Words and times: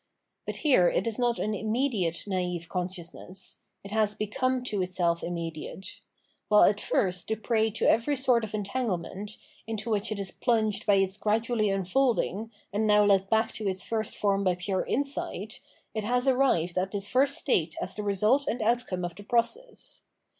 But 0.47 0.55
here 0.65 0.89
it 0.89 1.05
is 1.05 1.19
not 1.19 1.37
an 1.37 1.53
immediate 1.53 2.23
naive 2.25 2.67
consciousness; 2.67 3.57
it 3.83 3.91
has 3.91 4.15
become 4.15 4.63
to 4.63 4.81
itself 4.81 5.23
immediate. 5.23 5.99
While 6.47 6.63
at 6.63 6.81
first 6.81 7.27
the 7.27 7.35
prey 7.35 7.69
to 7.69 7.87
every 7.87 8.15
sort 8.15 8.43
of 8.43 8.55
entanglement, 8.55 9.37
into 9.67 9.91
which 9.91 10.11
it 10.11 10.19
is 10.19 10.31
plunged 10.31 10.87
by 10.87 10.95
its 10.95 11.19
gradually 11.19 11.69
unfolding, 11.69 12.49
and 12.73 12.87
now 12.87 13.05
led 13.05 13.29
back 13.29 13.51
to 13.51 13.67
its 13.67 13.83
first 13.83 14.17
form 14.17 14.43
by 14.43 14.55
pure 14.55 14.83
insight, 14.87 15.59
it 15.93 16.03
has 16.03 16.27
arrived 16.27 16.79
at 16.79 16.89
this 16.89 17.07
first 17.07 17.35
state 17.35 17.75
as 17.79 17.95
the 17.95 18.01
result 18.01 18.47
and 18.47 18.63
outcome 18.63 19.05
of 19.05 19.13
the 19.13 19.21
process. 19.23 20.01